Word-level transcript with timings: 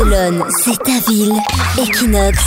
Barcelone, 0.00 0.44
c'est 0.64 0.78
ta 0.82 1.10
ville. 1.10 1.34
Equinox, 1.78 2.38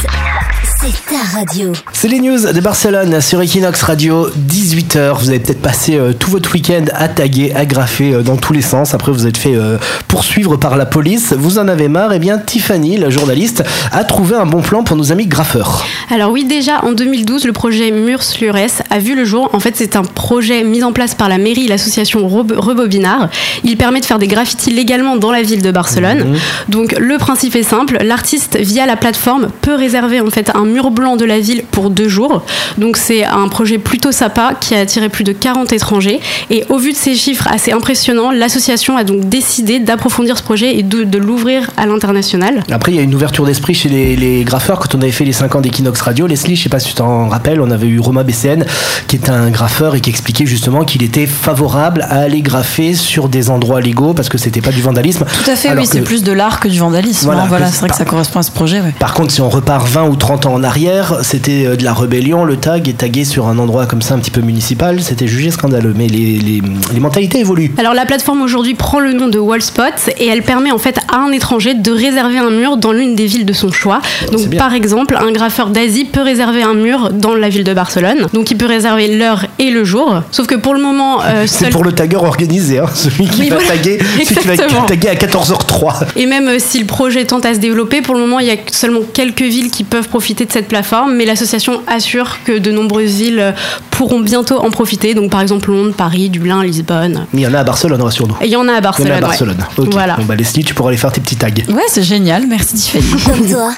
c'est 0.82 1.14
ta 1.14 1.38
radio. 1.38 1.72
C'est 1.92 2.08
les 2.08 2.20
news 2.20 2.52
de 2.52 2.60
Barcelone 2.60 3.22
sur 3.22 3.44
Equinox 3.44 3.84
Radio, 3.84 4.28
18h. 4.64 5.20
Vous 5.20 5.30
avez 5.30 5.40
peut-être 5.40 5.62
passé 5.62 5.98
euh, 5.98 6.14
tout 6.18 6.32
votre 6.32 6.54
week-end 6.54 6.86
à 6.94 7.10
taguer, 7.10 7.54
à 7.54 7.66
graffer 7.66 8.14
euh, 8.14 8.22
dans 8.22 8.38
tous 8.38 8.54
les 8.54 8.62
sens. 8.62 8.94
Après, 8.94 9.12
vous 9.12 9.28
êtes 9.28 9.38
fait 9.38 9.56
euh, 9.56 9.78
poursuivre 10.08 10.56
par 10.56 10.78
la 10.78 10.86
police. 10.86 11.34
Vous 11.38 11.60
en 11.60 11.68
avez 11.68 11.90
marre. 11.90 12.14
Eh 12.14 12.20
bien, 12.20 12.38
Tiffany, 12.38 12.98
la 12.98 13.10
journaliste, 13.10 13.64
a 13.92 14.04
trouvé 14.06 14.38
un 14.38 14.46
bon 14.46 14.62
plan 14.62 14.84
pour 14.84 14.96
nos 14.96 15.12
amis 15.12 15.28
graffeurs. 15.28 15.86
Alors 16.10 16.32
oui, 16.32 16.46
déjà 16.46 16.84
en 16.86 16.94
2012, 16.94 17.46
le 17.46 17.52
projet 17.52 17.92
Murs 17.92 18.24
Lures 18.40 18.56
a 18.90 19.00
vu 19.00 19.16
le 19.16 19.26
jour. 19.26 19.50
En 19.54 19.60
fait, 19.60 19.76
c'est 19.76 19.96
un 19.96 20.04
projet 20.04 20.64
mis 20.64 20.84
en 20.84 20.94
place 20.94 21.14
par 21.14 21.28
la 21.28 21.38
mairie 21.38 21.66
et 21.66 21.68
l'association 21.68 22.28
Rebobinard. 22.28 23.30
Il 23.66 23.76
permet 23.76 24.00
de 24.00 24.06
faire 24.06 24.20
des 24.20 24.28
graffitis 24.28 24.72
légalement 24.72 25.18
dans 25.18 25.32
la 25.32 25.42
ville 25.42 25.62
de 25.62 25.72
Barcelone. 25.72 26.20
Mhm. 26.20 26.38
Donc 26.70 26.96
le 26.98 27.18
principe 27.18 27.56
est 27.56 27.64
simple, 27.64 27.98
l'artiste 28.02 28.58
via 28.58 28.86
la 28.86 28.96
plateforme 28.96 29.50
peut 29.62 29.76
réserver 29.76 30.22
en 30.22 30.30
fait 30.30 30.52
un 30.56 30.66
mur 30.66 30.92
blanc 30.92 31.18
de 31.18 31.26
la 31.26 31.40
ville 31.40 31.64
pour 31.72 31.90
deux 31.90 32.08
jours. 32.08 32.44
Donc 32.78 32.98
c'est 32.98 33.26
un 33.26 33.48
projet 33.48 33.78
plutôt 33.78 34.12
sympa 34.12 34.53
qui 34.60 34.76
a 34.76 34.80
attiré 34.80 35.10
plus 35.10 35.24
de 35.24 35.32
40 35.32 35.74
étrangers. 35.74 36.20
Et 36.50 36.64
au 36.70 36.78
vu 36.78 36.92
de 36.92 36.98
ces 36.98 37.16
chiffres 37.16 37.48
assez 37.50 37.72
impressionnants, 37.72 38.32
l'association 38.32 38.98
a 38.98 39.04
donc 39.04 39.28
décidé 39.30 39.80
d'approfondir 39.80 40.38
ce 40.38 40.44
projet 40.44 40.78
et 40.78 40.84
de, 40.84 41.04
de 41.04 41.18
l'ouvrir 41.18 41.70
à 41.78 41.86
l'international. 41.86 42.64
Après, 42.72 42.92
il 42.92 42.96
y 42.96 43.00
a 43.00 43.04
une 43.04 43.16
ouverture 43.16 43.46
d'esprit 43.46 43.74
chez 43.74 43.90
les, 43.90 44.16
les 44.16 44.44
graffeurs. 44.44 44.80
Quand 44.80 44.96
on 44.96 45.02
avait 45.02 45.12
fait 45.12 45.26
les 45.26 45.34
5 45.34 45.56
ans 45.56 45.62
d'Equinox 45.62 46.02
Radio, 46.02 46.28
Leslie, 46.28 46.56
je 46.56 46.64
sais 46.64 46.70
pas 46.70 46.80
si 46.80 46.90
tu 46.90 46.96
t'en 46.96 47.30
rappelles, 47.30 47.62
on 47.62 47.72
avait 47.72 47.88
eu 47.88 48.00
Romain 48.00 48.24
BCN, 48.24 48.66
qui 49.08 49.16
est 49.16 49.30
un 49.30 49.50
graffeur 49.50 49.96
et 49.96 50.02
qui 50.02 50.10
expliquait 50.10 50.46
justement 50.46 50.84
qu'il 50.84 51.04
était 51.04 51.26
favorable 51.26 52.06
à 52.10 52.20
aller 52.20 52.42
graffer 52.42 52.94
sur 52.94 53.30
des 53.30 53.50
endroits 53.50 53.82
légaux 53.82 54.14
parce 54.14 54.30
que 54.30 54.38
c'était 54.38 54.62
pas 54.62 54.72
du 54.72 54.82
vandalisme. 54.82 55.26
Tout 55.26 55.50
à 55.50 55.56
fait, 55.56 55.70
Alors 55.70 55.84
oui, 55.84 55.90
c'est 55.92 56.02
plus 56.02 56.24
de 56.24 56.32
l'art 56.32 56.60
que 56.60 56.68
du 56.68 56.80
vandalisme. 56.80 57.26
Voilà, 57.26 57.44
hein. 57.44 57.48
Voilà, 57.48 57.68
c'est 57.72 57.80
vrai 57.80 57.90
que 57.90 57.96
ça 57.96 58.06
correspond 58.06 58.40
à 58.40 58.44
ce 58.44 58.52
projet. 58.52 58.82
ouais. 58.82 58.94
Par 59.00 59.14
contre, 59.14 59.32
si 59.32 59.42
on 59.42 59.50
repart 59.50 59.88
20 59.88 60.06
ou 60.06 60.16
30 60.16 60.46
ans 60.46 60.54
en 60.54 60.64
arrière, 60.64 61.18
c'était 61.24 61.66
euh, 61.66 61.76
de 61.76 61.84
la 61.84 61.94
rébellion. 61.94 62.44
Le 62.46 62.58
tag 62.58 62.88
est 62.90 62.98
tagué 62.98 63.26
sur 63.26 63.48
un 63.48 63.58
endroit 63.60 63.86
comme 63.86 64.02
ça, 64.02 64.16
un 64.16 64.20
petit 64.20 64.32
peu 64.32 64.42
municipal. 64.44 65.02
C'était 65.02 65.28
jugé 65.28 65.52
scandaleux. 65.52 65.94
Mais 65.96 66.08
les, 66.08 66.38
les, 66.40 66.62
les 66.94 67.00
mentalités 67.00 67.40
évoluent. 67.40 67.72
Alors 67.78 67.94
la 67.94 68.06
plateforme 68.06 68.42
aujourd'hui 68.42 68.76
prend 68.76 69.00
le 69.00 69.14
nom 69.14 69.28
de 69.28 69.40
Wallspot 69.40 69.84
et 70.18 70.28
elle 70.28 70.44
permet 70.44 70.72
en 70.72 70.78
fait 70.78 71.00
à 71.14 71.20
un 71.20 71.32
étranger 71.32 71.74
de 71.76 71.92
réserver 71.92 72.40
un 72.40 72.50
mur 72.50 72.76
dans 72.78 72.92
l'une 72.92 73.16
des 73.16 73.26
villes 73.28 73.46
de 73.46 73.54
son 73.54 73.72
choix. 73.72 74.02
Donc 74.32 74.54
par 74.58 74.74
exemple, 74.74 75.16
un 75.18 75.32
graffeur 75.32 75.70
d'Asie 75.70 76.06
peut 76.06 76.22
réserver 76.22 76.64
un 76.64 76.74
mur 76.74 77.12
dans 77.14 77.36
la 77.36 77.48
ville 77.50 77.64
de 77.64 77.74
Barcelone. 77.74 78.28
Donc 78.34 78.52
il 78.52 78.58
peut 78.58 78.66
réserver 78.66 79.16
l'heure 79.16 79.46
et 79.60 79.70
le 79.70 79.84
jour. 79.86 80.22
Sauf 80.32 80.48
que 80.48 80.56
pour 80.56 80.74
le 80.74 80.82
moment, 80.82 81.22
euh, 81.22 81.44
C'est 81.46 81.66
seul- 81.66 81.70
pour 81.72 81.84
le 81.84 81.92
tagueur 81.94 82.24
organisé, 82.24 82.80
hein, 82.80 82.86
celui 82.94 83.28
qui 83.28 83.42
Oui, 83.42 83.50
va 83.50 83.56
voilà. 83.58 83.70
taguer, 83.72 84.00
celui 84.26 84.58
qui 84.58 84.74
va 84.74 84.82
taguer 84.88 85.10
à 85.10 85.16
14h03. 85.16 86.06
et 86.16 86.26
même 86.26 86.48
euh, 86.48 86.58
si 86.60 86.80
le 86.80 86.86
projet 86.86 87.26
tente 87.26 87.46
à 87.46 87.54
se 87.54 87.60
développer, 87.60 88.02
pour 88.02 88.16
le 88.16 88.22
moment 88.22 88.40
il 88.40 88.48
y 88.48 88.52
a 88.52 88.56
seulement 88.72 89.02
quelques 89.14 89.42
villes 89.44 89.70
qui 89.72 89.84
peuvent 89.84 90.10
profiter 90.10 90.46
de 90.46 90.52
cette 90.52 90.68
plateforme, 90.68 91.14
mais 91.16 91.26
l'association 91.26 91.82
assure 91.88 92.38
que 92.46 92.58
de 92.58 92.72
nombreuses 92.72 93.12
villes 93.16 93.40
euh, 93.40 93.52
pourront 93.92 94.20
bientôt 94.20 94.58
en 94.60 94.72
profiter. 94.72 95.14
Donc 95.14 95.30
par 95.30 95.42
exemple 95.42 95.70
Londres, 95.70 95.94
Paris, 95.96 96.30
Dublin, 96.30 96.64
Lisbonne. 96.64 97.28
Mais 97.34 97.42
il 97.42 97.44
y 97.44 97.48
en 97.48 97.54
a 97.54 97.60
à 97.60 97.64
Barcelone, 97.64 98.02
rassure-nous. 98.02 98.36
Il 98.44 98.50
y 98.50 98.56
en 98.56 98.68
a 98.68 98.72
à 98.74 98.74
Il 98.74 98.76
y 98.76 98.80
en 98.80 98.82
Barcelone. 98.82 99.12
a 99.12 99.14
à 99.14 99.16
ouais. 99.18 99.22
Barcelone. 99.28 99.66
Ok. 99.78 99.88
Voilà. 99.92 100.16
Bon, 100.18 100.24
bah, 100.26 100.36
Leslie, 100.36 100.64
tu 100.64 100.74
pourras 100.74 100.90
aller 100.90 100.98
faire 100.98 101.03
tes 101.12 101.22
petits 101.22 101.36
tags. 101.36 101.50
Ouais, 101.70 101.84
c'est 101.88 102.04
génial. 102.04 102.48
Merci 102.48 102.76
Tiffany. 102.76 103.24
Comme 103.24 103.48
toi, 103.48 103.74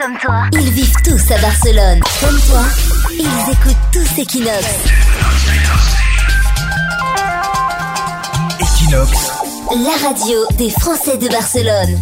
ils 0.54 0.72
vivent 0.72 0.94
tous 1.04 1.32
à 1.32 1.38
Barcelone. 1.40 2.00
Comme 2.22 2.40
toi, 2.48 2.62
ils 3.12 3.52
écoutent 3.52 3.76
tous 3.92 4.22
Equinox. 4.22 4.66
Equinox, 8.59 9.32
La 9.72 10.08
radio 10.08 10.38
des 10.58 10.70
Français 10.70 11.17
de 11.17 11.28
Barcelone. 11.28 11.98